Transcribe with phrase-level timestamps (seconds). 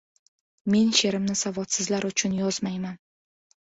[0.75, 3.03] —Men she’rimni savodsizlar uchun yozmayman!